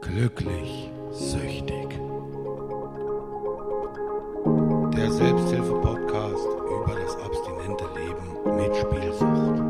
[0.00, 1.88] Glücklich süchtig.
[4.96, 9.60] Der Selbsthilfe-Podcast über das abstinente Leben mit Spielsucht.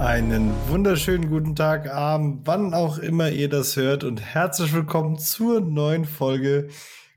[0.00, 5.60] Einen wunderschönen guten Tag, Abend, wann auch immer ihr das hört und herzlich willkommen zur
[5.60, 6.68] neuen Folge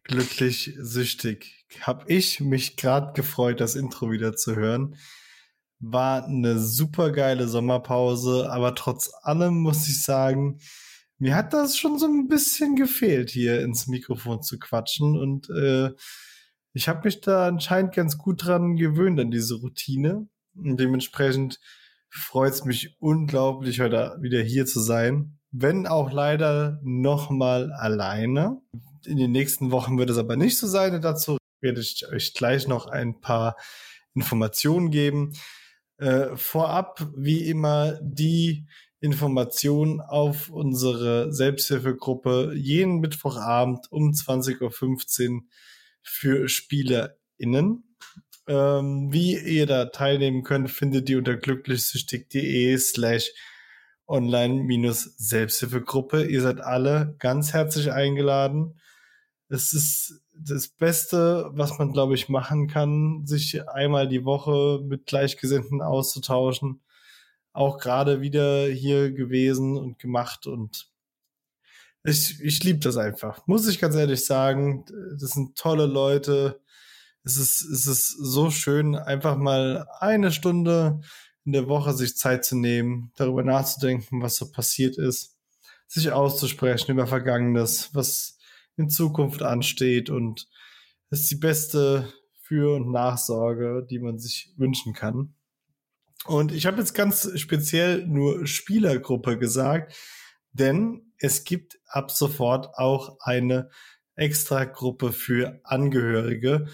[0.03, 1.65] Glücklich süchtig.
[1.81, 4.95] Hab ich mich gerade gefreut, das Intro wieder zu hören.
[5.79, 10.59] War eine super geile Sommerpause, aber trotz allem muss ich sagen,
[11.17, 15.91] mir hat das schon so ein bisschen gefehlt, hier ins Mikrofon zu quatschen und äh,
[16.73, 21.59] ich habe mich da anscheinend ganz gut dran gewöhnt an diese Routine und dementsprechend
[22.09, 25.39] freut es mich unglaublich, heute wieder hier zu sein.
[25.51, 28.61] Wenn auch leider nochmal alleine.
[29.05, 31.01] In den nächsten Wochen wird es aber nicht so sein.
[31.01, 33.55] Dazu werde ich euch gleich noch ein paar
[34.13, 35.33] Informationen geben.
[35.99, 38.65] Äh, vorab, wie immer, die
[39.01, 45.41] Informationen auf unsere Selbsthilfegruppe jeden Mittwochabend um 20.15 Uhr
[46.01, 47.83] für SpielerInnen.
[48.47, 53.31] Ähm, wie ihr da teilnehmen könnt, findet ihr unter glücklichsüchtig.de slash
[54.07, 56.25] online-selbsthilfegruppe.
[56.25, 58.79] Ihr seid alle ganz herzlich eingeladen.
[59.49, 65.05] Es ist das Beste, was man, glaube ich, machen kann, sich einmal die Woche mit
[65.05, 66.81] Gleichgesinnten auszutauschen.
[67.51, 70.89] Auch gerade wieder hier gewesen und gemacht und
[72.03, 73.45] ich, ich liebe das einfach.
[73.47, 74.85] Muss ich ganz ehrlich sagen.
[75.19, 76.61] Das sind tolle Leute.
[77.23, 81.01] Es ist, es ist so schön, einfach mal eine Stunde
[81.45, 85.37] in der Woche sich Zeit zu nehmen, darüber nachzudenken, was so passiert ist,
[85.87, 88.38] sich auszusprechen über Vergangenes, was
[88.79, 90.47] in Zukunft ansteht und
[91.09, 95.35] ist die beste Für- und Nachsorge, die man sich wünschen kann.
[96.25, 99.95] Und ich habe jetzt ganz speziell nur Spielergruppe gesagt,
[100.51, 103.69] denn es gibt ab sofort auch eine
[104.15, 106.67] Extra-Gruppe für Angehörige.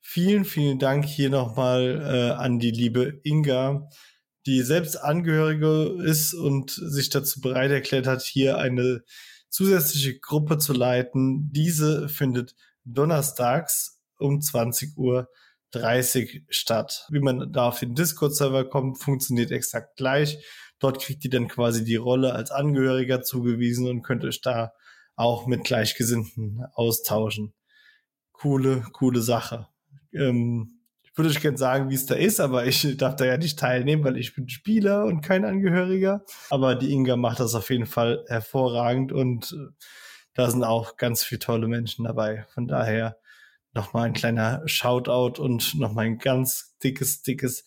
[0.00, 3.88] Vielen, vielen Dank hier nochmal äh, an die liebe Inga,
[4.46, 9.02] die selbst Angehörige ist und sich dazu bereit erklärt hat, hier eine
[9.54, 11.52] zusätzliche Gruppe zu leiten.
[11.52, 15.28] Diese findet donnerstags um 20 Uhr
[15.70, 17.06] 30 statt.
[17.10, 20.44] Wie man da auf den Discord-Server kommt, funktioniert exakt gleich.
[20.80, 24.72] Dort kriegt ihr dann quasi die Rolle als Angehöriger zugewiesen und könnt euch da
[25.14, 27.54] auch mit Gleichgesinnten austauschen.
[28.32, 29.68] Coole, coole Sache.
[30.12, 30.80] Ähm,
[31.14, 34.04] würde euch gerne sagen, wie es da ist, aber ich darf da ja nicht teilnehmen,
[34.04, 36.24] weil ich bin Spieler und kein Angehöriger.
[36.50, 39.72] Aber die Inga macht das auf jeden Fall hervorragend und äh,
[40.34, 42.44] da sind auch ganz viele tolle Menschen dabei.
[42.52, 43.16] Von daher
[43.72, 47.64] nochmal ein kleiner Shoutout und nochmal ein ganz dickes, dickes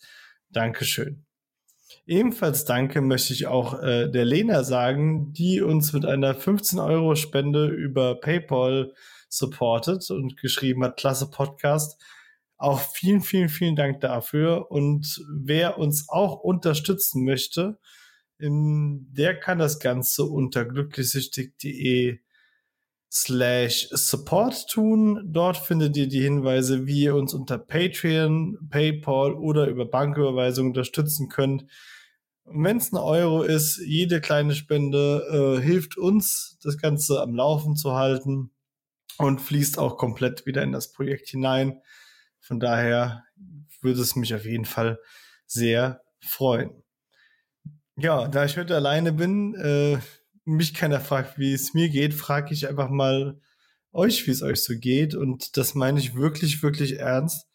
[0.50, 1.24] Dankeschön.
[2.06, 7.14] Ebenfalls Danke möchte ich auch äh, der Lena sagen, die uns mit einer 15 Euro
[7.14, 8.94] Spende über PayPal
[9.28, 12.00] supportet und geschrieben hat, klasse Podcast.
[12.58, 14.70] Auch vielen, vielen, vielen Dank dafür.
[14.70, 17.78] Und wer uns auch unterstützen möchte,
[18.40, 22.18] der kann das Ganze unter glücklichsüchtig.de
[23.10, 25.22] slash support tun.
[25.24, 31.28] Dort findet ihr die Hinweise, wie ihr uns unter Patreon, PayPal oder über Banküberweisung unterstützen
[31.28, 31.64] könnt.
[32.44, 37.76] Wenn es ein Euro ist, jede kleine Spende äh, hilft uns, das Ganze am Laufen
[37.76, 38.50] zu halten
[39.18, 41.80] und fließt auch komplett wieder in das Projekt hinein.
[42.48, 43.24] Von daher
[43.82, 44.98] würde es mich auf jeden Fall
[45.46, 46.82] sehr freuen.
[47.94, 49.98] Ja, da ich heute alleine bin, äh,
[50.46, 53.38] mich keiner fragt, wie es mir geht, frage ich einfach mal
[53.92, 55.14] euch, wie es euch so geht.
[55.14, 57.46] Und das meine ich wirklich, wirklich ernst.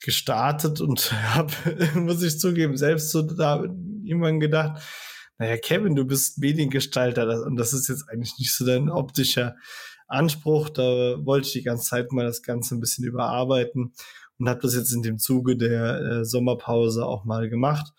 [0.00, 1.52] gestartet und habe,
[1.94, 4.82] muss ich zugeben, selbst so da irgendwann gedacht,
[5.38, 9.56] naja, Kevin, du bist Mediengestalter und das ist jetzt eigentlich nicht so dein optischer
[10.06, 10.68] Anspruch.
[10.70, 10.82] Da
[11.24, 13.92] wollte ich die ganze Zeit mal das Ganze ein bisschen überarbeiten
[14.38, 17.92] und habe das jetzt in dem Zuge der äh, Sommerpause auch mal gemacht.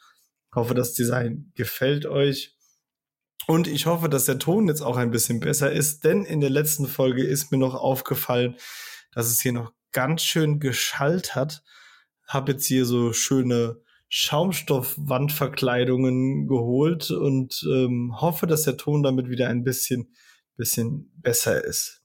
[0.54, 2.56] Hoffe, das Design gefällt euch.
[3.48, 6.50] Und ich hoffe, dass der Ton jetzt auch ein bisschen besser ist, denn in der
[6.50, 8.56] letzten Folge ist mir noch aufgefallen,
[9.12, 11.64] dass es hier noch ganz schön geschallt hat.
[12.26, 13.82] Hab jetzt hier so schöne
[14.18, 20.16] Schaumstoffwandverkleidungen geholt und ähm, hoffe, dass der Ton damit wieder ein bisschen,
[20.56, 22.02] bisschen besser ist.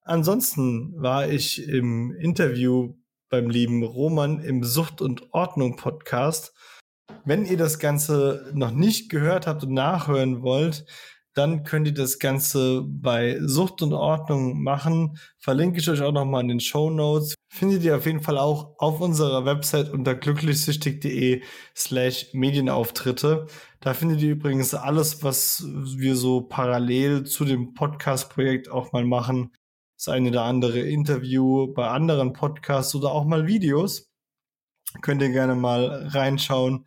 [0.00, 2.94] Ansonsten war ich im Interview
[3.28, 6.54] beim lieben Roman im Sucht und Ordnung Podcast.
[7.26, 10.86] Wenn ihr das Ganze noch nicht gehört habt und nachhören wollt,
[11.34, 15.18] dann könnt ihr das Ganze bei Sucht und Ordnung machen.
[15.38, 17.34] Verlinke ich euch auch nochmal in den Show Notes.
[17.48, 21.42] Findet ihr auf jeden Fall auch auf unserer Website unter glücklichsüchtig.de
[21.76, 23.46] slash Medienauftritte.
[23.80, 29.52] Da findet ihr übrigens alles, was wir so parallel zu dem Podcast-Projekt auch mal machen.
[29.98, 34.08] Das eine oder andere Interview bei anderen Podcasts oder auch mal Videos.
[35.02, 36.86] Könnt ihr gerne mal reinschauen,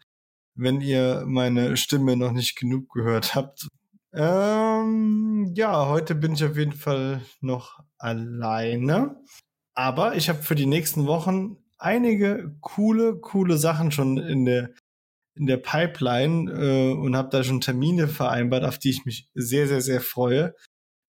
[0.55, 3.67] wenn ihr meine Stimme noch nicht genug gehört habt.
[4.19, 9.21] Ähm, ja, heute bin ich auf jeden Fall noch alleine.
[9.75, 14.71] Aber ich habe für die nächsten Wochen einige coole, coole Sachen schon in der,
[15.35, 19.67] in der Pipeline äh, und habe da schon Termine vereinbart, auf die ich mich sehr,
[19.67, 20.55] sehr, sehr freue.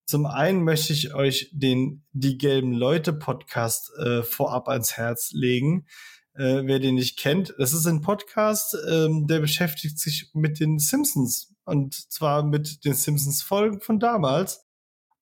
[0.06, 5.86] Zum einen möchte ich euch den Die gelben Leute Podcast äh, vorab ans Herz legen.
[6.34, 10.78] Äh, wer den nicht kennt, das ist ein Podcast, ähm, der beschäftigt sich mit den
[10.78, 14.66] Simpsons und zwar mit den Simpsons-Folgen von damals.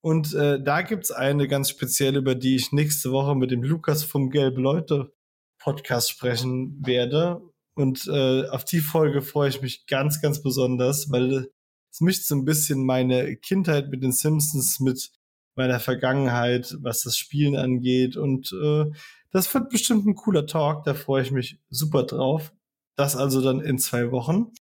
[0.01, 4.05] Und äh, da gibt's eine ganz spezielle, über die ich nächste Woche mit dem Lukas
[4.05, 5.13] vom Gelbe Leute
[5.59, 7.43] Podcast sprechen werde.
[7.75, 11.51] Und äh, auf die Folge freue ich mich ganz, ganz besonders, weil
[11.91, 15.11] es mischt so ein bisschen meine Kindheit mit den Simpsons, mit
[15.57, 18.17] meiner Vergangenheit, was das Spielen angeht.
[18.17, 18.85] Und äh,
[19.33, 22.53] das wird bestimmt ein cooler Talk, da freue ich mich super drauf.
[22.95, 24.53] Das also dann in zwei Wochen.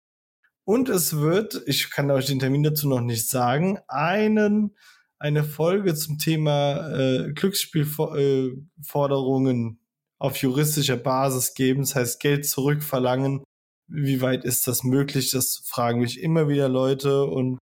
[0.64, 4.74] Und es wird, ich kann euch den Termin dazu noch nicht sagen, einen,
[5.18, 9.78] eine Folge zum Thema äh, Glücksspielforderungen
[10.18, 11.82] auf juristischer Basis geben.
[11.82, 13.44] Das heißt, Geld zurückverlangen.
[13.88, 15.30] Wie weit ist das möglich?
[15.30, 17.24] Das fragen mich immer wieder Leute.
[17.24, 17.58] Und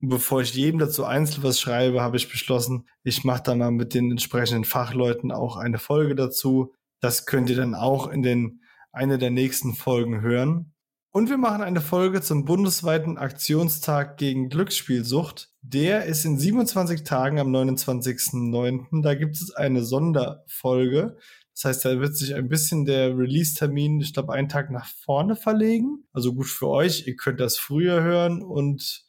[0.00, 3.94] bevor ich jedem dazu einzeln was schreibe, habe ich beschlossen, ich mache da mal mit
[3.94, 6.74] den entsprechenden Fachleuten auch eine Folge dazu.
[7.00, 8.60] Das könnt ihr dann auch in den
[8.92, 10.71] eine der nächsten Folgen hören.
[11.14, 15.50] Und wir machen eine Folge zum bundesweiten Aktionstag gegen Glücksspielsucht.
[15.60, 19.02] Der ist in 27 Tagen am 29.09.
[19.02, 21.18] Da gibt es eine Sonderfolge.
[21.52, 25.36] Das heißt, da wird sich ein bisschen der Release-Termin, ich glaube, einen Tag nach vorne
[25.36, 26.02] verlegen.
[26.14, 27.06] Also gut für euch.
[27.06, 29.04] Ihr könnt das früher hören und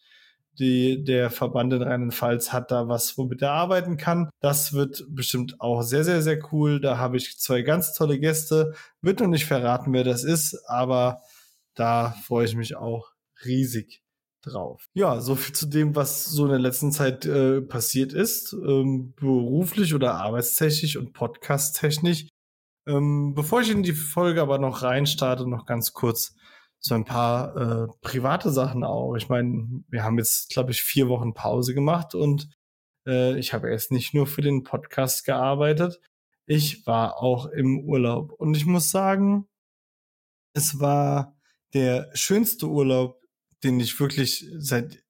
[0.59, 4.29] die, der Verband in Rheinland-Pfalz hat da was, womit er arbeiten kann.
[4.41, 6.81] Das wird bestimmt auch sehr, sehr, sehr cool.
[6.81, 8.73] Da habe ich zwei ganz tolle Gäste.
[9.01, 11.21] Wird noch nicht verraten, wer das ist, aber
[11.75, 13.11] da freue ich mich auch
[13.45, 14.03] riesig
[14.43, 14.85] drauf.
[14.93, 19.13] Ja, so viel zu dem, was so in der letzten Zeit äh, passiert ist, ähm,
[19.15, 22.27] beruflich oder arbeitstechnisch und podcasttechnisch.
[22.86, 26.36] Ähm, bevor ich in die Folge aber noch reinstarte, noch ganz kurz
[26.79, 29.15] so ein paar äh, private Sachen auch.
[29.15, 32.50] Ich meine, wir haben jetzt, glaube ich, vier Wochen Pause gemacht und
[33.07, 36.01] äh, ich habe jetzt nicht nur für den Podcast gearbeitet,
[36.45, 38.33] ich war auch im Urlaub.
[38.33, 39.48] Und ich muss sagen,
[40.53, 41.38] es war
[41.74, 43.22] der schönste Urlaub,
[43.63, 45.03] den ich wirklich seit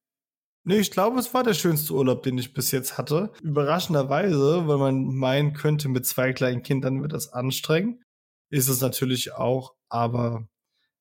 [0.66, 3.34] Nee, ich glaube, es war der schönste Urlaub, den ich bis jetzt hatte.
[3.42, 8.02] Überraschenderweise, weil man meinen könnte, mit zwei kleinen Kindern wird das anstrengend.
[8.50, 10.48] Ist es natürlich auch, aber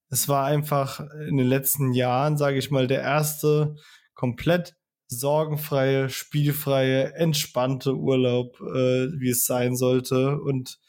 [0.08, 3.76] es war einfach in den letzten Jahren, sage ich mal, der erste
[4.14, 4.74] komplett
[5.06, 10.40] sorgenfreie, spielfreie, entspannte Urlaub, äh, wie es sein sollte.
[10.40, 10.80] Und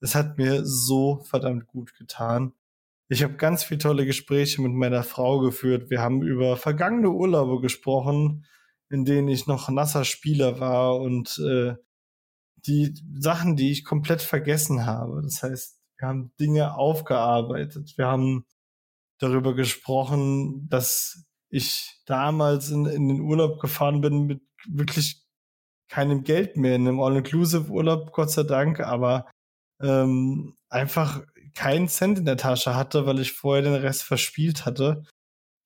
[0.00, 2.54] es hat mir so verdammt gut getan.
[3.08, 5.90] Ich habe ganz viele tolle Gespräche mit meiner Frau geführt.
[5.90, 8.44] Wir haben über vergangene Urlaube gesprochen,
[8.90, 11.74] in denen ich noch nasser Spieler war und äh,
[12.66, 15.22] die Sachen, die ich komplett vergessen habe.
[15.22, 17.94] Das heißt, wir haben Dinge aufgearbeitet.
[17.96, 18.44] Wir haben
[19.18, 25.22] darüber gesprochen, dass ich damals in, in den Urlaub gefahren bin mit wirklich
[25.88, 29.30] keinem Geld mehr, in einem All-Inclusive-Urlaub, Gott sei Dank, aber
[29.80, 31.22] ähm, einfach
[31.56, 35.02] keinen Cent in der Tasche hatte, weil ich vorher den Rest verspielt hatte.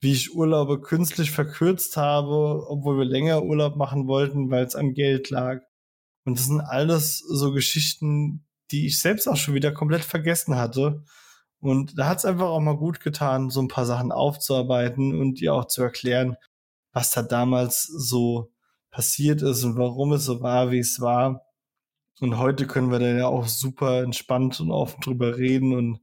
[0.01, 4.95] Wie ich Urlaube künstlich verkürzt habe, obwohl wir länger Urlaub machen wollten, weil es an
[4.95, 5.61] Geld lag.
[6.25, 11.05] Und das sind alles so Geschichten, die ich selbst auch schon wieder komplett vergessen hatte.
[11.61, 15.41] Und da hat es einfach auch mal gut getan, so ein paar Sachen aufzuarbeiten und
[15.43, 16.37] ihr auch zu erklären,
[16.93, 18.53] was da damals so
[18.91, 21.43] passiert ist und warum es so war, wie es war.
[22.21, 25.75] Und heute können wir da ja auch super entspannt und offen drüber reden.
[25.75, 26.01] Und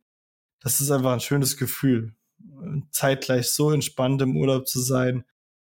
[0.62, 2.16] das ist einfach ein schönes Gefühl,
[2.92, 5.24] zeitgleich so entspannt im Urlaub zu sein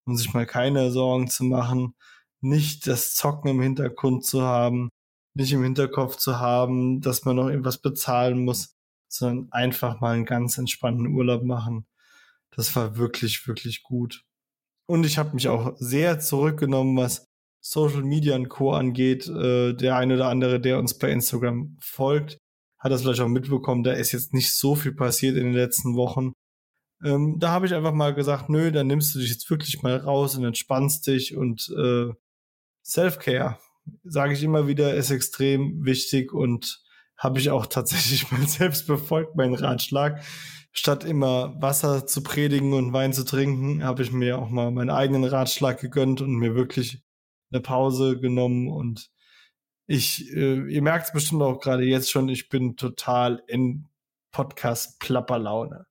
[0.06, 1.94] und sich mal keine Sorgen zu machen,
[2.40, 4.88] nicht das Zocken im Hintergrund zu haben,
[5.34, 8.76] nicht im Hinterkopf zu haben, dass man noch irgendwas bezahlen muss,
[9.08, 11.86] sondern einfach mal einen ganz entspannten Urlaub machen.
[12.50, 14.24] Das war wirklich, wirklich gut.
[14.86, 17.29] Und ich habe mich auch sehr zurückgenommen, was
[17.60, 18.72] Social Media und Co.
[18.72, 19.28] angeht.
[19.28, 22.38] Äh, der eine oder andere, der uns bei Instagram folgt,
[22.78, 23.84] hat das vielleicht auch mitbekommen.
[23.84, 26.32] Da ist jetzt nicht so viel passiert in den letzten Wochen.
[27.04, 29.96] Ähm, da habe ich einfach mal gesagt, nö, dann nimmst du dich jetzt wirklich mal
[29.96, 32.12] raus und entspannst dich und äh,
[32.84, 33.58] Self-Care,
[34.04, 36.82] sage ich immer wieder, ist extrem wichtig und
[37.16, 40.22] habe ich auch tatsächlich mal selbst befolgt, meinen Ratschlag.
[40.72, 44.90] Statt immer Wasser zu predigen und Wein zu trinken, habe ich mir auch mal meinen
[44.90, 47.02] eigenen Ratschlag gegönnt und mir wirklich
[47.50, 49.10] eine Pause genommen und
[49.86, 53.88] ich, äh, ihr merkt es bestimmt auch gerade jetzt schon, ich bin total in
[54.30, 55.86] Podcast-Plapperlaune.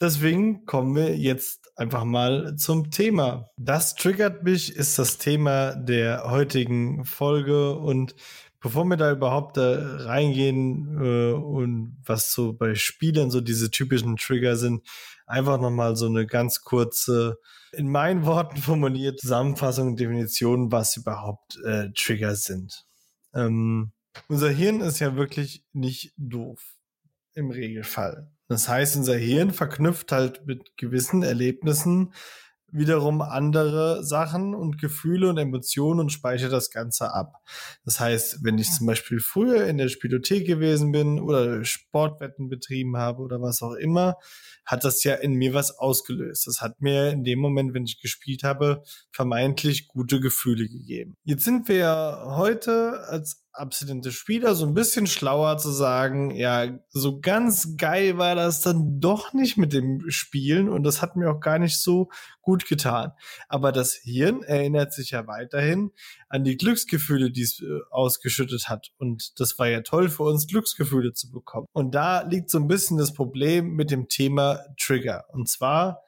[0.00, 3.50] Deswegen kommen wir jetzt einfach mal zum Thema.
[3.56, 7.76] Das triggert mich, ist das Thema der heutigen Folge.
[7.76, 8.14] Und
[8.60, 14.16] bevor wir da überhaupt da reingehen äh, und was so bei Spielern so diese typischen
[14.16, 14.82] Trigger sind,
[15.28, 17.38] einfach nochmal so eine ganz kurze,
[17.72, 22.86] in meinen Worten formuliert, Zusammenfassung Definition, was überhaupt äh, Trigger sind.
[23.34, 23.92] Ähm,
[24.28, 26.60] unser Hirn ist ja wirklich nicht doof
[27.34, 28.30] im Regelfall.
[28.48, 32.14] Das heißt, unser Hirn verknüpft halt mit gewissen Erlebnissen
[32.70, 37.34] wiederum andere Sachen und Gefühle und Emotionen und speichert das Ganze ab.
[37.84, 42.96] Das heißt, wenn ich zum Beispiel früher in der Spielothek gewesen bin oder Sportwetten betrieben
[42.96, 44.16] habe oder was auch immer,
[44.66, 46.46] hat das ja in mir was ausgelöst.
[46.46, 48.82] Das hat mir in dem Moment, wenn ich gespielt habe,
[49.12, 51.16] vermeintlich gute Gefühle gegeben.
[51.24, 56.78] Jetzt sind wir ja heute als abstinente Spieler so ein bisschen schlauer zu sagen, ja,
[56.88, 61.30] so ganz geil war das dann doch nicht mit dem Spielen und das hat mir
[61.30, 62.08] auch gar nicht so
[62.40, 63.12] gut getan.
[63.48, 65.90] Aber das Hirn erinnert sich ja weiterhin
[66.28, 68.90] an die Glücksgefühle, die es äh, ausgeschüttet hat.
[68.98, 71.66] Und das war ja toll für uns, Glücksgefühle zu bekommen.
[71.72, 75.24] Und da liegt so ein bisschen das Problem mit dem Thema Trigger.
[75.30, 76.02] Und zwar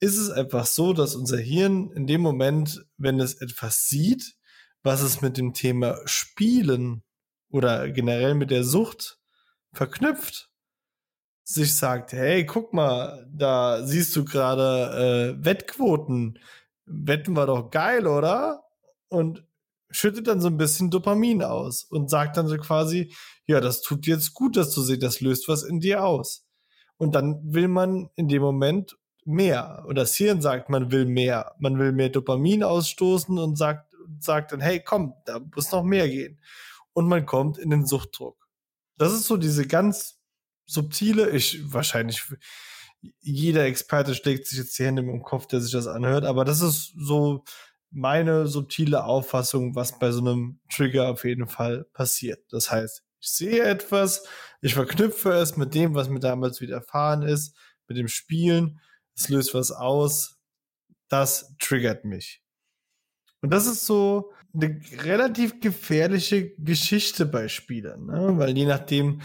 [0.00, 4.36] ist es einfach so, dass unser Hirn in dem Moment, wenn es etwas sieht,
[4.82, 7.02] was es mit dem Thema Spielen
[7.50, 9.18] oder generell mit der Sucht
[9.72, 10.50] verknüpft,
[11.44, 16.38] sich sagt, hey, guck mal, da siehst du gerade äh, Wettquoten.
[16.86, 18.62] Wetten war doch geil, oder?
[19.08, 19.44] Und
[19.90, 23.12] schüttet dann so ein bisschen Dopamin aus und sagt dann so quasi,
[23.46, 26.46] ja, das tut jetzt gut, dass du siehst, das löst was in dir aus.
[26.96, 29.84] Und dann will man in dem Moment mehr.
[29.86, 31.54] Und das Hirn sagt, man will mehr.
[31.58, 36.08] Man will mehr Dopamin ausstoßen und sagt, sagt dann, hey, komm, da muss noch mehr
[36.08, 36.40] gehen.
[36.92, 38.48] Und man kommt in den Suchtdruck.
[38.96, 40.20] Das ist so diese ganz
[40.66, 42.24] subtile, ich wahrscheinlich
[43.20, 46.60] jeder Experte schlägt sich jetzt die Hände im Kopf, der sich das anhört, aber das
[46.60, 47.44] ist so
[47.90, 52.40] meine subtile Auffassung, was bei so einem Trigger auf jeden Fall passiert.
[52.50, 54.24] Das heißt, ich sehe etwas,
[54.60, 57.56] ich verknüpfe es mit dem, was mir damals widerfahren ist,
[57.88, 58.80] mit dem Spielen,
[59.16, 60.38] es löst was aus,
[61.08, 62.42] das triggert mich.
[63.42, 68.32] Und das ist so eine relativ gefährliche Geschichte bei Spielern, ne?
[68.36, 69.20] weil je nachdem,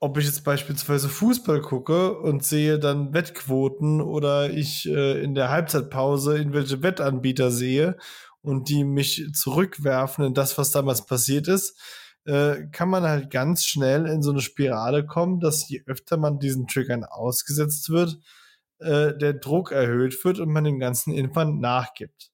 [0.00, 5.50] ob ich jetzt beispielsweise Fußball gucke und sehe dann Wettquoten oder ich äh, in der
[5.50, 7.96] Halbzeitpause irgendwelche Wettanbieter sehe
[8.42, 11.80] und die mich zurückwerfen in das, was damals passiert ist,
[12.26, 16.38] äh, kann man halt ganz schnell in so eine Spirale kommen, dass je öfter man
[16.38, 18.18] diesen Triggern ausgesetzt wird,
[18.80, 22.32] äh, der Druck erhöht wird und man dem Ganzen irgendwann nachgibt.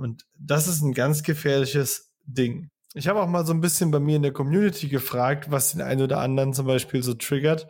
[0.00, 2.70] Und das ist ein ganz gefährliches Ding.
[2.94, 5.82] Ich habe auch mal so ein bisschen bei mir in der Community gefragt, was den
[5.82, 7.68] einen oder anderen zum Beispiel so triggert.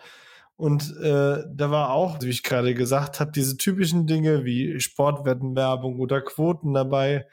[0.55, 5.99] Und äh, da war auch, wie ich gerade gesagt habe, diese typischen Dinge wie Sportwettenwerbung
[5.99, 7.27] oder Quoten dabei.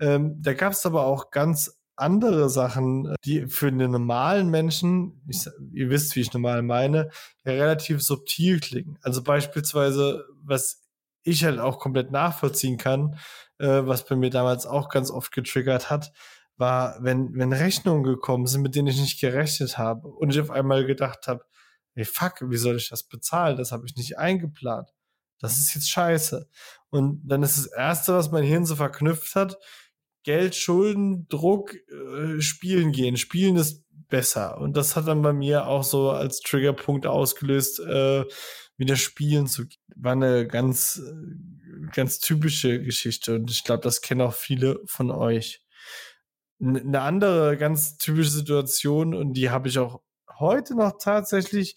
[0.00, 5.46] Ähm, da gab es aber auch ganz andere Sachen, die für den normalen Menschen, ich,
[5.72, 7.10] ihr wisst, wie ich normal meine,
[7.44, 8.98] ja relativ subtil klingen.
[9.02, 10.82] Also beispielsweise, was
[11.22, 13.16] ich halt auch komplett nachvollziehen kann,
[13.60, 16.12] äh, was bei mir damals auch ganz oft getriggert hat,
[16.56, 20.50] war, wenn, wenn Rechnungen gekommen sind, mit denen ich nicht gerechnet habe und ich auf
[20.50, 21.44] einmal gedacht habe,
[21.94, 23.56] ey, fuck, wie soll ich das bezahlen?
[23.56, 24.90] Das habe ich nicht eingeplant.
[25.38, 26.48] Das ist jetzt scheiße.
[26.90, 29.56] Und dann ist das Erste, was mein Hirn so verknüpft hat,
[30.22, 33.16] Geld, Schulden, Druck, äh, spielen gehen.
[33.16, 34.58] Spielen ist besser.
[34.58, 38.24] Und das hat dann bei mir auch so als Triggerpunkt ausgelöst, äh,
[38.80, 39.78] wieder spielen zu gehen.
[39.94, 41.02] War eine ganz,
[41.92, 45.62] ganz typische Geschichte und ich glaube, das kennen auch viele von euch.
[46.58, 50.00] Eine andere ganz typische Situation und die habe ich auch
[50.38, 51.76] heute noch tatsächlich,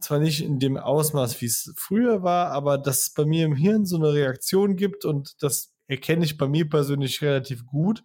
[0.00, 3.56] zwar nicht in dem Ausmaß, wie es früher war, aber dass es bei mir im
[3.56, 8.04] Hirn so eine Reaktion gibt und das erkenne ich bei mir persönlich relativ gut,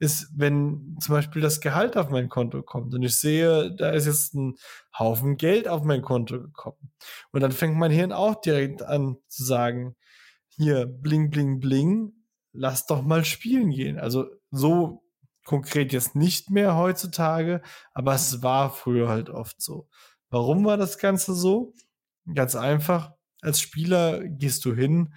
[0.00, 4.06] ist, wenn zum Beispiel das Gehalt auf mein Konto kommt und ich sehe, da ist
[4.06, 4.56] jetzt ein
[4.98, 6.90] Haufen Geld auf mein Konto gekommen.
[7.32, 9.94] Und dann fängt mein Hirn auch direkt an zu sagen,
[10.48, 12.14] hier, bling, bling, bling,
[12.52, 13.98] lass doch mal spielen gehen.
[13.98, 15.04] Also so
[15.44, 17.60] konkret jetzt nicht mehr heutzutage,
[17.92, 19.86] aber es war früher halt oft so.
[20.30, 21.74] Warum war das Ganze so?
[22.34, 25.14] Ganz einfach, als Spieler gehst du hin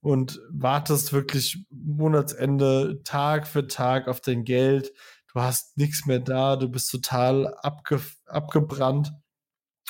[0.00, 4.92] und wartest wirklich Monatsende Tag für Tag auf dein Geld.
[5.32, 9.12] Du hast nichts mehr da, du bist total abge abgebrannt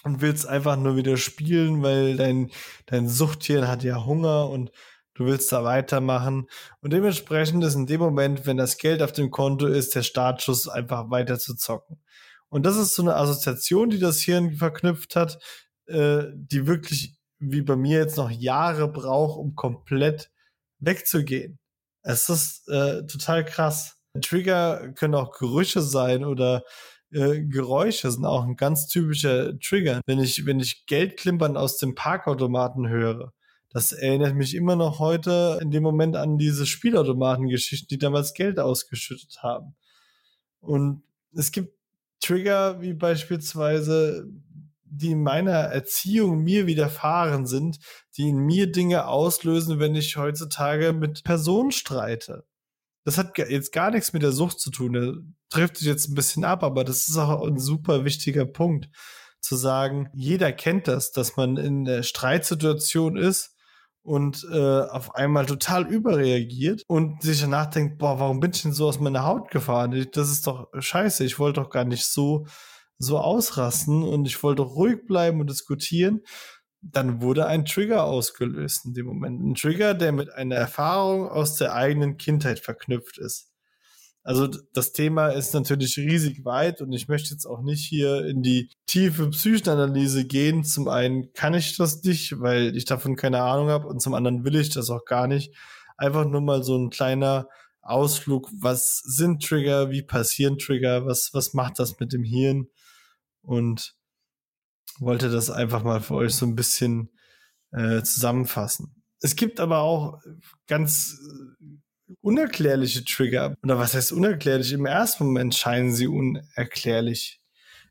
[0.05, 2.51] und willst einfach nur wieder spielen, weil dein,
[2.87, 4.71] dein Suchttier hat ja Hunger und
[5.15, 6.47] du willst da weitermachen.
[6.81, 10.69] Und dementsprechend ist in dem Moment, wenn das Geld auf dem Konto ist, der Startschuss
[10.69, 12.01] einfach weiter zu zocken.
[12.49, 15.39] Und das ist so eine Assoziation, die das Hirn verknüpft hat,
[15.87, 20.31] äh, die wirklich wie bei mir jetzt noch Jahre braucht, um komplett
[20.79, 21.59] wegzugehen.
[22.03, 23.97] Es ist äh, total krass.
[24.21, 26.63] Trigger können auch Gerüche sein oder
[27.11, 30.01] äh, Geräusche sind auch ein ganz typischer Trigger.
[30.07, 33.33] Wenn ich, wenn ich Geldklimpern aus dem Parkautomaten höre,
[33.71, 38.59] das erinnert mich immer noch heute in dem Moment an diese Spielautomatengeschichten, die damals Geld
[38.59, 39.75] ausgeschüttet haben.
[40.61, 41.03] Und
[41.35, 41.77] es gibt
[42.21, 44.29] Trigger wie beispielsweise
[44.89, 47.79] die in meiner Erziehung mir widerfahren sind,
[48.17, 52.45] die in mir Dinge auslösen, wenn ich heutzutage mit Personen streite.
[53.05, 54.93] Das hat jetzt gar nichts mit der Sucht zu tun.
[54.93, 55.15] Der
[55.49, 58.89] trifft sich jetzt ein bisschen ab, aber das ist auch ein super wichtiger Punkt.
[59.41, 63.55] Zu sagen, jeder kennt das, dass man in der Streitsituation ist
[64.03, 68.73] und äh, auf einmal total überreagiert und sich danach denkt, boah, warum bin ich denn
[68.73, 70.07] so aus meiner Haut gefahren?
[70.13, 72.47] Das ist doch scheiße, ich wollte doch gar nicht so
[72.99, 76.23] so ausrasten und ich wollte ruhig bleiben und diskutieren,
[76.81, 79.43] dann wurde ein Trigger ausgelöst in dem Moment.
[79.43, 83.51] Ein Trigger, der mit einer Erfahrung aus der eigenen Kindheit verknüpft ist.
[84.23, 88.43] Also das Thema ist natürlich riesig weit und ich möchte jetzt auch nicht hier in
[88.43, 90.65] die tiefe Psychenanalyse gehen.
[90.65, 94.45] Zum einen kann ich das nicht, weil ich davon keine Ahnung habe und zum anderen
[94.45, 95.55] will ich das auch gar nicht.
[95.97, 97.49] Einfach nur mal so ein kleiner
[97.83, 102.67] Ausflug, was sind Trigger, wie passieren Trigger, was, was macht das mit dem Hirn
[103.47, 103.95] und
[104.99, 107.11] wollte das einfach mal für euch so ein bisschen
[107.73, 109.03] äh, zusammenfassen.
[109.21, 110.21] Es gibt aber auch
[110.67, 111.19] ganz
[111.61, 113.57] äh, unerklärliche Trigger.
[113.63, 114.73] Oder was heißt unerklärlich?
[114.73, 117.41] Im ersten Moment scheinen sie unerklärlich.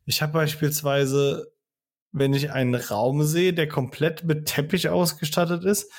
[0.05, 1.51] Ich habe beispielsweise,
[2.11, 5.91] wenn ich einen Raum sehe, der komplett mit Teppich ausgestattet ist,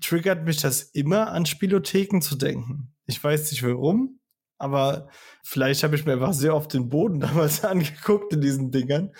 [0.00, 2.94] triggert mich das immer an Spielotheken zu denken.
[3.06, 4.20] Ich weiß nicht warum
[4.58, 5.08] aber
[5.42, 9.12] vielleicht habe ich mir einfach sehr oft den Boden damals angeguckt in diesen Dingern.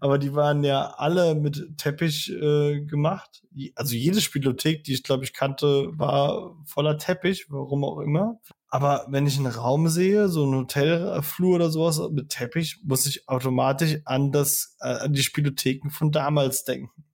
[0.00, 3.42] Aber die waren ja alle mit Teppich äh, gemacht.
[3.74, 8.40] Also jede Spielothek, die ich glaube ich kannte, war voller Teppich, warum auch immer.
[8.68, 13.28] Aber wenn ich einen Raum sehe, so ein Hotelflur oder sowas mit Teppich, muss ich
[13.28, 17.04] automatisch an das, äh, an die Spielotheken von damals denken.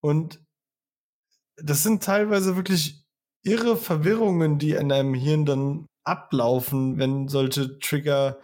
[0.00, 0.40] Und
[1.56, 3.04] das sind teilweise wirklich
[3.42, 8.38] irre Verwirrungen, die in einem Hirn dann ablaufen, wenn solche Trigger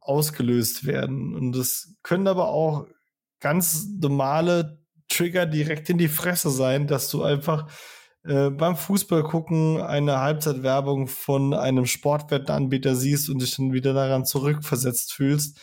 [0.00, 1.34] ausgelöst werden.
[1.34, 2.86] Und es können aber auch
[3.40, 7.70] ganz normale Trigger direkt in die Fresse sein, dass du einfach
[8.24, 14.24] äh, beim Fußball gucken eine Halbzeitwerbung von einem Sportwettenanbieter siehst und dich dann wieder daran
[14.24, 15.60] zurückversetzt fühlst.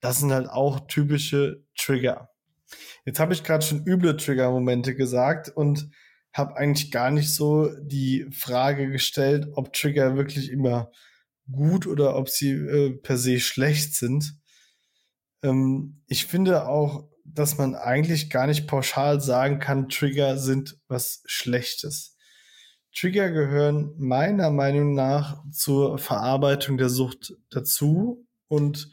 [0.00, 2.30] Das sind halt auch typische Trigger.
[3.04, 5.90] Jetzt habe ich gerade schon üble Trigger-Momente gesagt und
[6.38, 10.90] habe eigentlich gar nicht so die Frage gestellt, ob Trigger wirklich immer
[11.50, 14.38] gut oder ob sie äh, per se schlecht sind.
[15.42, 21.22] Ähm, ich finde auch, dass man eigentlich gar nicht pauschal sagen kann, Trigger sind was
[21.26, 22.16] Schlechtes.
[22.94, 28.90] Trigger gehören meiner Meinung nach zur Verarbeitung der Sucht dazu und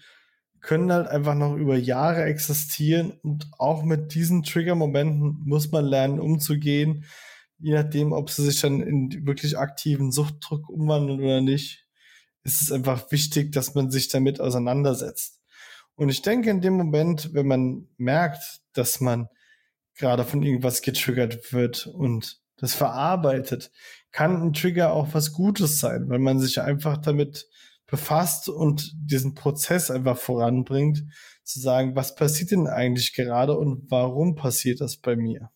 [0.60, 6.19] können halt einfach noch über Jahre existieren und auch mit diesen Trigger-Momenten muss man lernen
[6.19, 7.05] umzugehen
[7.59, 11.85] je nachdem, ob sie sich dann in wirklich aktiven Suchtdruck umwandeln oder nicht,
[12.43, 15.41] ist es einfach wichtig, dass man sich damit auseinandersetzt.
[15.95, 19.29] Und ich denke, in dem Moment, wenn man merkt, dass man
[19.95, 23.71] gerade von irgendwas getriggert wird und das verarbeitet,
[24.11, 27.47] kann ein Trigger auch was Gutes sein, weil man sich einfach damit
[27.87, 31.03] befasst und diesen Prozess einfach voranbringt,
[31.43, 35.51] zu sagen, was passiert denn eigentlich gerade und warum passiert das bei mir?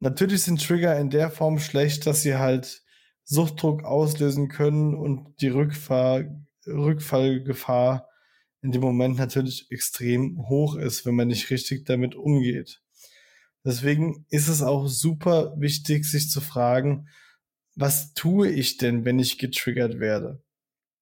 [0.00, 2.82] Natürlich sind Trigger in der Form schlecht, dass sie halt
[3.24, 6.24] Suchtdruck auslösen können und die Rückfahr
[6.66, 8.08] Rückfallgefahr
[8.60, 12.82] in dem Moment natürlich extrem hoch ist, wenn man nicht richtig damit umgeht.
[13.64, 17.08] Deswegen ist es auch super wichtig, sich zu fragen,
[17.74, 20.42] was tue ich denn, wenn ich getriggert werde?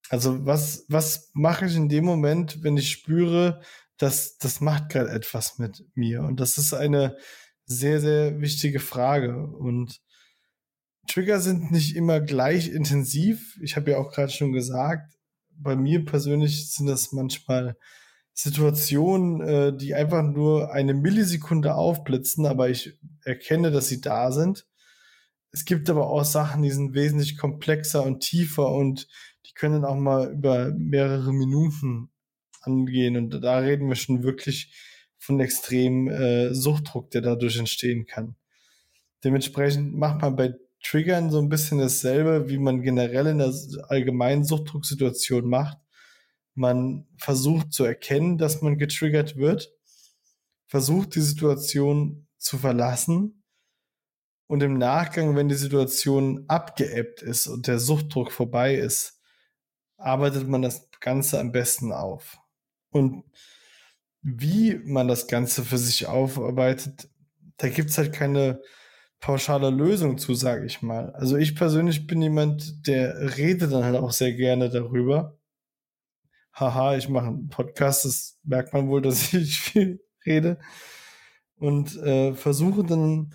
[0.09, 3.63] Also was, was mache ich in dem Moment, wenn ich spüre,
[3.97, 6.23] dass das macht gerade etwas mit mir?
[6.23, 7.17] Und das ist eine
[7.67, 9.37] sehr, sehr wichtige Frage.
[9.37, 10.01] Und
[11.07, 13.59] Trigger sind nicht immer gleich intensiv.
[13.63, 15.15] Ich habe ja auch gerade schon gesagt,
[15.51, 17.77] bei mir persönlich sind das manchmal
[18.33, 24.67] Situationen, äh, die einfach nur eine Millisekunde aufblitzen, aber ich erkenne, dass sie da sind.
[25.53, 29.09] Es gibt aber auch Sachen, die sind wesentlich komplexer und tiefer und
[29.47, 32.11] die können auch mal über mehrere Minuten
[32.61, 33.17] angehen.
[33.17, 34.75] Und da reden wir schon wirklich
[35.27, 38.37] von extremem äh, Suchtdruck, der dadurch entstehen kann.
[39.25, 43.53] Dementsprechend macht man bei Triggern so ein bisschen dasselbe, wie man generell in der
[43.89, 45.79] allgemeinen Suchtdrucksituation macht.
[46.55, 49.73] Man versucht zu erkennen, dass man getriggert wird,
[50.67, 53.43] versucht die Situation zu verlassen
[54.47, 59.21] und im Nachgang, wenn die Situation abgeebbt ist und der Suchtdruck vorbei ist,
[59.97, 62.39] arbeitet man das Ganze am besten auf.
[62.91, 63.25] Und
[64.23, 67.09] wie man das Ganze für sich aufarbeitet,
[67.59, 68.61] da gibt's halt keine
[69.21, 71.11] pauschale Lösung zu, sage ich mal.
[71.13, 75.39] Also ich persönlich bin jemand, der redet dann halt auch sehr gerne darüber.
[76.53, 80.59] Haha, ich mache einen Podcast, das merkt man wohl, dass ich viel rede.
[81.59, 83.35] Und äh, versuche dann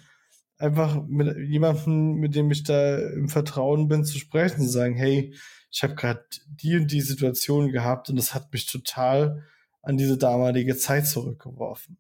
[0.58, 5.34] einfach mit jemandem, mit dem ich da im Vertrauen bin, zu sprechen, zu sagen, hey,
[5.72, 9.44] ich habe gerade die und die Situation gehabt und das hat mich total
[9.82, 11.98] an diese damalige Zeit zurückgeworfen.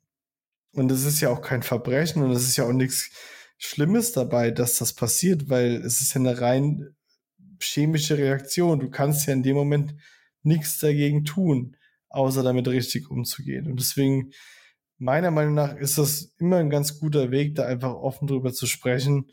[0.73, 3.11] Und es ist ja auch kein Verbrechen und es ist ja auch nichts
[3.57, 6.95] Schlimmes dabei, dass das passiert, weil es ist ja eine rein
[7.59, 8.79] chemische Reaktion.
[8.79, 9.95] Du kannst ja in dem Moment
[10.43, 11.77] nichts dagegen tun,
[12.09, 13.67] außer damit richtig umzugehen.
[13.67, 14.31] Und deswegen,
[14.97, 18.65] meiner Meinung nach, ist das immer ein ganz guter Weg, da einfach offen drüber zu
[18.65, 19.31] sprechen.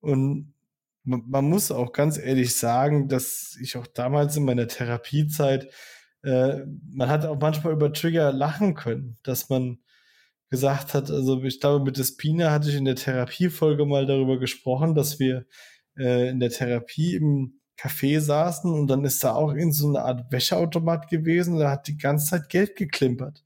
[0.00, 0.52] Und
[1.02, 5.68] man muss auch ganz ehrlich sagen, dass ich auch damals in meiner Therapiezeit
[6.26, 9.78] äh, man hat auch manchmal über Trigger lachen können, dass man
[10.50, 14.96] gesagt hat, also ich glaube, mit Despina hatte ich in der Therapiefolge mal darüber gesprochen,
[14.96, 15.46] dass wir
[15.96, 20.02] äh, in der Therapie im Café saßen und dann ist da auch in so eine
[20.02, 23.44] Art Wäscheautomat gewesen, da hat die ganze Zeit Geld geklimpert.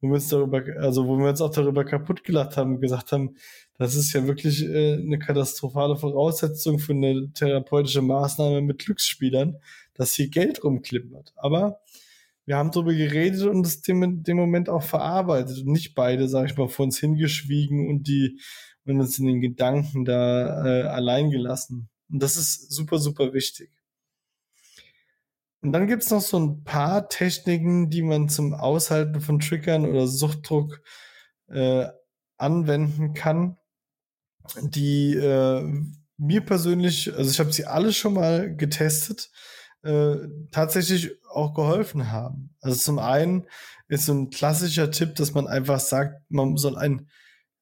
[0.00, 3.10] Wo wir uns darüber, also wo wir uns auch darüber kaputt gelacht haben und gesagt
[3.12, 3.36] haben,
[3.78, 9.56] das ist ja wirklich äh, eine katastrophale Voraussetzung für eine therapeutische Maßnahme mit Glücksspielern,
[9.94, 11.32] dass hier Geld rumklimpert.
[11.36, 11.80] Aber
[12.48, 16.46] wir haben darüber geredet und es dem, dem Moment auch verarbeitet und nicht beide, sag
[16.50, 18.40] ich mal, vor uns hingeschwiegen und die
[18.86, 21.90] und uns in den Gedanken da äh, allein gelassen.
[22.10, 23.70] Und das ist super, super wichtig.
[25.60, 30.06] Und dann gibt's noch so ein paar Techniken, die man zum Aushalten von Triggern oder
[30.06, 30.80] Suchtdruck
[31.48, 31.86] äh,
[32.38, 33.58] anwenden kann,
[34.62, 35.70] die äh,
[36.16, 39.30] mir persönlich, also ich habe sie alle schon mal getestet,
[39.82, 40.16] äh,
[40.50, 42.54] tatsächlich auch geholfen haben.
[42.60, 43.46] Also zum einen
[43.88, 47.08] ist so ein klassischer Tipp, dass man einfach sagt, man soll ein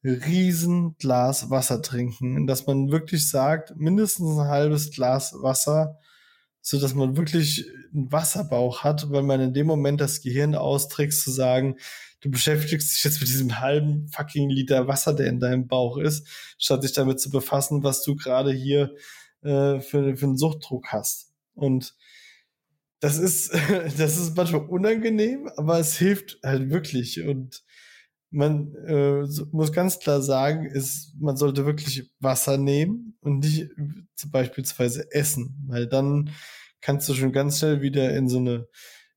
[0.02, 5.98] riesen Glas Wasser trinken, dass man wirklich sagt, mindestens ein halbes Glas Wasser,
[6.60, 11.22] so dass man wirklich einen Wasserbauch hat, weil man in dem Moment das Gehirn austrickst
[11.22, 11.76] zu sagen,
[12.20, 16.26] du beschäftigst dich jetzt mit diesem halben fucking Liter Wasser, der in deinem Bauch ist,
[16.58, 18.94] statt dich damit zu befassen, was du gerade hier
[19.42, 21.35] äh, für, für einen Suchtdruck hast.
[21.56, 21.96] Und
[23.00, 23.52] das ist,
[23.98, 27.22] das ist manchmal unangenehm, aber es hilft halt wirklich.
[27.22, 27.64] Und
[28.30, 33.70] man äh, muss ganz klar sagen, ist, man sollte wirklich Wasser nehmen und nicht
[34.14, 36.30] zum beispielsweise essen, weil dann
[36.80, 38.68] kannst du schon ganz schnell wieder in so eine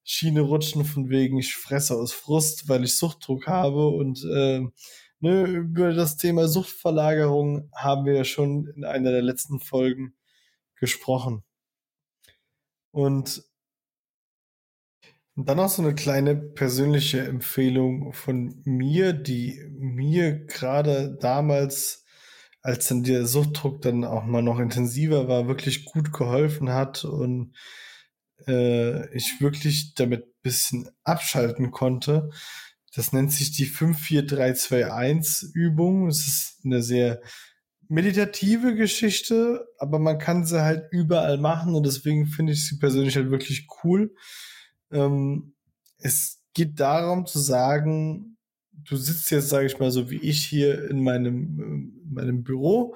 [0.03, 4.61] Schiene rutschen von wegen, ich fresse aus Frust, weil ich Suchtdruck habe und äh,
[5.19, 10.15] ne, über das Thema Suchtverlagerung haben wir ja schon in einer der letzten Folgen
[10.75, 11.43] gesprochen.
[12.91, 13.43] Und
[15.35, 22.03] dann noch so eine kleine persönliche Empfehlung von mir, die mir gerade damals,
[22.61, 27.55] als dann der Suchtdruck dann auch mal noch intensiver war, wirklich gut geholfen hat und
[28.47, 32.29] äh, ich wirklich damit bisschen abschalten konnte.
[32.95, 36.07] Das nennt sich die 54321 Übung.
[36.07, 37.21] Es ist eine sehr
[37.89, 43.15] meditative Geschichte, aber man kann sie halt überall machen und deswegen finde ich sie persönlich
[43.15, 44.15] halt wirklich cool.
[44.91, 45.55] Ähm,
[45.97, 48.37] es geht darum zu sagen,
[48.71, 51.59] du sitzt jetzt, sage ich mal, so wie ich hier in meinem,
[52.05, 52.95] in meinem Büro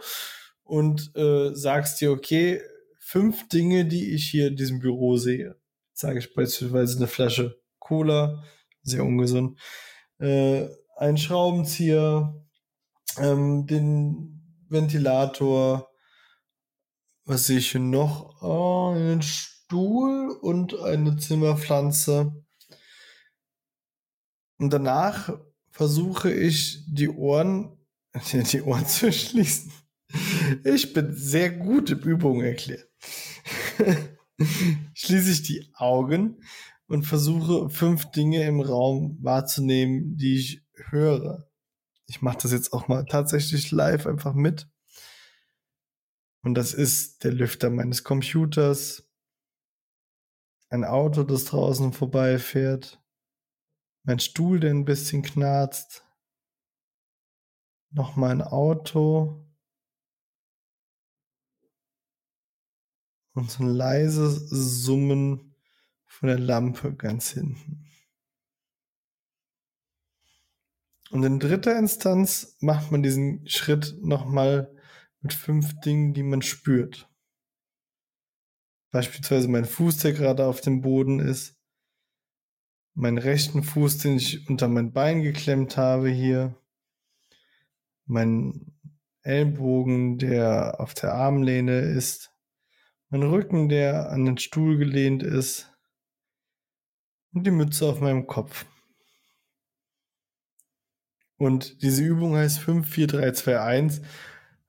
[0.63, 2.62] und äh, sagst dir, okay,
[2.99, 5.56] fünf Dinge, die ich hier in diesem Büro sehe.
[5.93, 8.43] Sage ich beispielsweise eine Flasche Cola,
[8.84, 9.60] sehr ungesund,
[10.19, 12.45] äh, ein Schraubenzieher,
[13.17, 14.42] ähm, den
[14.73, 15.89] Ventilator,
[17.25, 18.41] was sehe ich hier noch?
[18.41, 22.43] Oh, einen Stuhl und eine Zimmerpflanze.
[24.57, 25.38] Und danach
[25.71, 27.77] versuche ich die Ohren,
[28.33, 29.71] die Ohren zu schließen.
[30.63, 32.88] Ich bin sehr gut im Übungen erklärt.
[34.93, 36.43] Schließe ich die Augen
[36.88, 41.47] und versuche fünf Dinge im Raum wahrzunehmen, die ich höre.
[42.07, 44.69] Ich mache das jetzt auch mal tatsächlich live einfach mit.
[46.43, 49.09] Und das ist der Lüfter meines Computers,
[50.69, 53.01] ein Auto, das draußen vorbeifährt,
[54.03, 56.05] mein Stuhl, der ein bisschen knarzt,
[57.91, 59.47] noch mein Auto
[63.33, 65.55] und so ein leises Summen
[66.05, 67.85] von der Lampe ganz hinten.
[71.13, 74.76] Und in dritter Instanz macht man diesen Schritt nochmal
[75.21, 77.08] mit fünf Dingen, die man spürt.
[78.89, 81.56] Beispielsweise mein Fuß, der gerade auf dem Boden ist.
[82.95, 86.56] Mein rechten Fuß, den ich unter mein Bein geklemmt habe hier.
[88.06, 88.73] Mein
[89.21, 92.34] Ellbogen, der auf der Armlehne ist.
[93.10, 95.71] Mein Rücken, der an den Stuhl gelehnt ist.
[97.34, 98.65] Und die Mütze auf meinem Kopf.
[101.38, 104.02] Und diese Übung heißt 5, 4, 3, 2, 1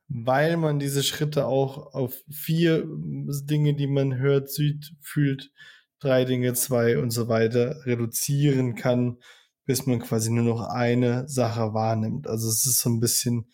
[0.09, 5.51] weil man diese Schritte auch auf vier Dinge, die man hört, sieht, fühlt,
[5.99, 9.19] drei Dinge, zwei und so weiter reduzieren kann,
[9.65, 12.27] bis man quasi nur noch eine Sache wahrnimmt.
[12.27, 13.51] Also es ist so ein bisschen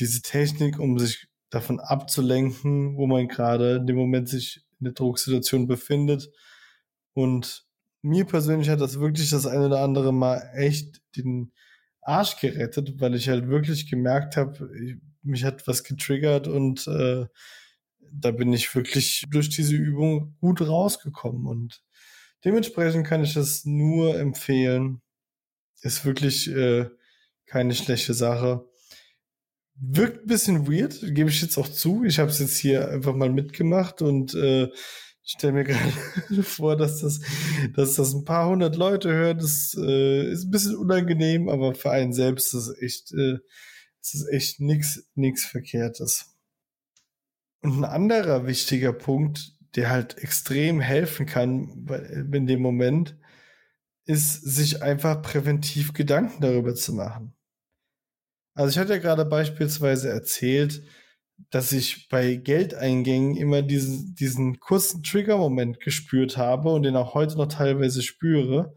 [0.00, 4.94] diese Technik, um sich davon abzulenken, wo man gerade in dem Moment sich in der
[4.94, 6.30] Drucksituation befindet.
[7.12, 7.66] Und
[8.00, 11.52] mir persönlich hat das wirklich das eine oder andere Mal echt den
[12.04, 14.68] Arsch gerettet, weil ich halt wirklich gemerkt habe,
[15.22, 17.26] mich hat was getriggert und äh,
[18.12, 21.82] da bin ich wirklich durch diese Übung gut rausgekommen und
[22.44, 25.00] dementsprechend kann ich das nur empfehlen.
[25.82, 26.88] Ist wirklich äh,
[27.46, 28.64] keine schlechte Sache.
[29.74, 32.04] Wirkt ein bisschen weird, gebe ich jetzt auch zu.
[32.04, 34.68] Ich habe es jetzt hier einfach mal mitgemacht und äh,
[35.24, 37.20] stelle mir gerade vor, dass das,
[37.74, 39.38] dass das ein paar hundert Leute hören.
[39.38, 43.38] Das äh, ist ein bisschen unangenehm, aber für einen selbst ist es echt äh,
[44.00, 46.36] es ist echt nichts nix Verkehrtes.
[47.62, 51.86] Und ein anderer wichtiger Punkt, der halt extrem helfen kann
[52.30, 53.16] in dem Moment,
[54.04, 57.34] ist, sich einfach präventiv Gedanken darüber zu machen.
[58.52, 60.82] Also ich hatte ja gerade beispielsweise erzählt,
[61.50, 67.36] dass ich bei Geldeingängen immer diesen, diesen kurzen Trigger-Moment gespürt habe und den auch heute
[67.36, 68.74] noch teilweise spüre.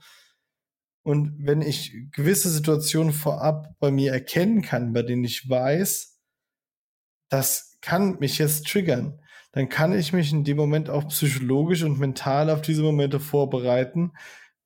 [1.03, 6.19] Und wenn ich gewisse Situationen vorab bei mir erkennen kann, bei denen ich weiß,
[7.29, 9.19] das kann mich jetzt triggern,
[9.51, 14.11] dann kann ich mich in dem Moment auch psychologisch und mental auf diese Momente vorbereiten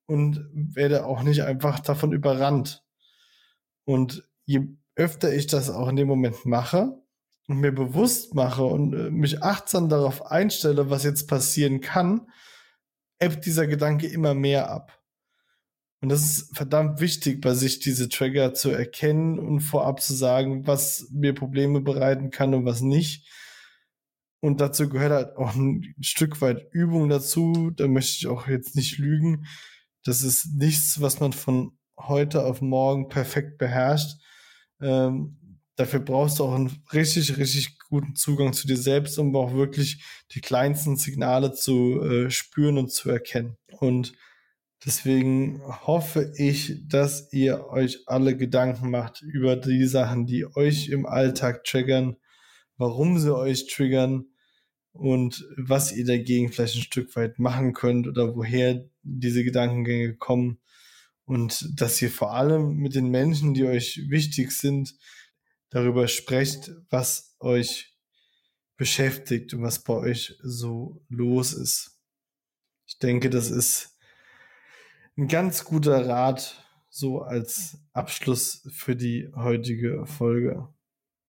[0.05, 2.83] und werde auch nicht einfach davon überrannt.
[3.85, 7.00] Und je öfter ich das auch in dem Moment mache
[7.51, 12.27] und mir bewusst mache und äh, mich achtsam darauf einstelle, was jetzt passieren kann,
[13.19, 15.01] ebbt dieser Gedanke immer mehr ab.
[16.01, 20.65] Und das ist verdammt wichtig, bei sich diese Trigger zu erkennen und vorab zu sagen,
[20.65, 23.29] was mir Probleme bereiten kann und was nicht.
[24.39, 27.69] Und dazu gehört halt auch ein Stück weit Übung dazu.
[27.75, 29.45] Da möchte ich auch jetzt nicht lügen.
[30.03, 34.19] Das ist nichts, was man von heute auf morgen perfekt beherrscht.
[34.81, 35.37] Ähm,
[35.75, 40.03] dafür brauchst du auch einen richtig, richtig guten Zugang zu dir selbst, um auch wirklich
[40.31, 43.57] die kleinsten Signale zu äh, spüren und zu erkennen.
[43.79, 44.13] Und
[44.83, 51.05] Deswegen hoffe ich, dass ihr euch alle Gedanken macht über die Sachen, die euch im
[51.05, 52.17] Alltag triggern,
[52.77, 54.25] warum sie euch triggern
[54.91, 60.59] und was ihr dagegen vielleicht ein Stück weit machen könnt oder woher diese Gedankengänge kommen
[61.25, 64.95] und dass ihr vor allem mit den Menschen, die euch wichtig sind,
[65.71, 67.97] darüber sprecht, was euch
[68.77, 71.99] beschäftigt und was bei euch so los ist.
[72.85, 73.97] Ich denke, das ist
[75.17, 80.67] ein ganz guter Rat so als Abschluss für die heutige Folge.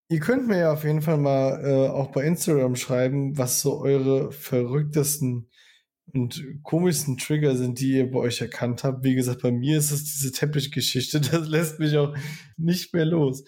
[0.09, 3.81] Ihr könnt mir ja auf jeden Fall mal äh, auch bei Instagram schreiben, was so
[3.81, 5.49] eure verrücktesten
[6.15, 9.03] und komischsten Trigger sind, die ihr bei euch erkannt habt.
[9.05, 12.15] Wie gesagt, bei mir ist es diese Teppichgeschichte, das lässt mich auch
[12.57, 13.45] nicht mehr los.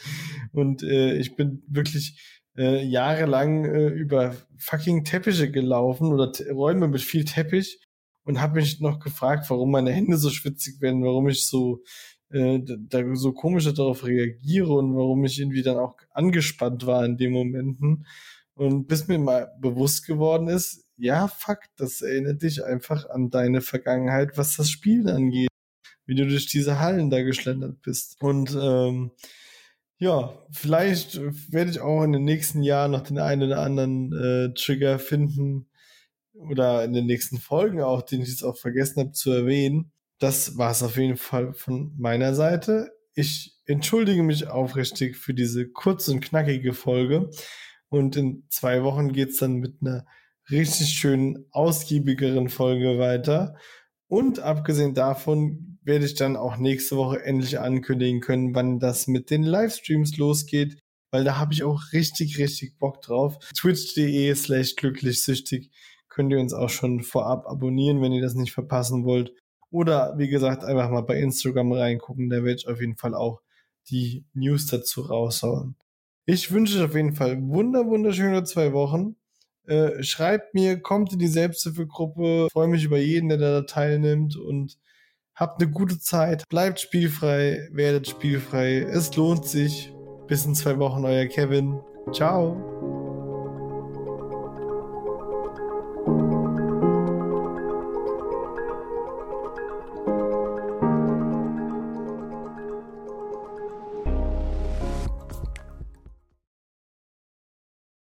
[0.53, 2.21] Und äh, ich bin wirklich
[2.57, 7.81] äh, jahrelang äh, über fucking Teppiche gelaufen oder Räume mit viel Teppich
[8.25, 11.83] und habe mich noch gefragt, warum meine Hände so schwitzig werden, warum ich so
[12.31, 17.17] äh, da so komisch darauf reagiere und warum ich irgendwie dann auch angespannt war in
[17.17, 18.07] den Momenten.
[18.55, 23.61] Und bis mir mal bewusst geworden ist, ja, fuck, das erinnert dich einfach an deine
[23.61, 25.49] Vergangenheit, was das Spielen angeht,
[26.07, 28.17] wie du durch diese Hallen da geschlendert bist.
[28.21, 29.11] Und ähm,
[29.99, 31.21] ja, vielleicht
[31.53, 35.69] werde ich auch in den nächsten Jahren noch den einen oder anderen äh, Trigger finden
[36.33, 39.93] oder in den nächsten Folgen auch, den ich jetzt auch vergessen habe zu erwähnen.
[40.19, 42.93] Das war es auf jeden Fall von meiner Seite.
[43.15, 47.31] Ich entschuldige mich aufrichtig für diese kurze und knackige Folge.
[47.95, 50.05] Und in zwei Wochen geht's dann mit einer
[50.51, 53.55] richtig schönen, ausgiebigeren Folge weiter.
[54.09, 59.31] Und abgesehen davon werde ich dann auch nächste Woche endlich ankündigen können, wann das mit
[59.31, 60.79] den Livestreams losgeht,
[61.13, 63.39] weil da habe ich auch richtig, richtig Bock drauf.
[63.57, 65.71] Twitch.de slash glücklichsüchtig
[66.09, 69.33] könnt ihr uns auch schon vorab abonnieren, wenn ihr das nicht verpassen wollt.
[69.71, 73.41] Oder wie gesagt, einfach mal bei Instagram reingucken, da werde ich auf jeden Fall auch
[73.89, 75.77] die News dazu raushauen.
[76.27, 79.17] Ich wünsche euch auf jeden Fall wunder, wunderschöne zwei Wochen.
[79.67, 82.49] Äh, schreibt mir, kommt in die Selbsthilfegruppe.
[82.53, 84.79] Freue mich über jeden, der da teilnimmt und
[85.35, 86.49] habt eine gute Zeit.
[86.49, 88.79] Bleibt spielfrei, werdet spielfrei.
[88.79, 89.93] Es lohnt sich.
[90.27, 91.81] Bis in zwei Wochen, euer Kevin.
[92.13, 92.94] Ciao.